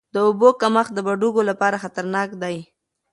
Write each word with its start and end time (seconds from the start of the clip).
د 0.13 0.15
اوبو 0.27 0.49
کمښت 0.61 0.91
د 0.95 0.99
بډوګو 1.07 1.41
لپاره 1.49 1.81
خطرناک 1.83 2.29
دی. 2.41 2.57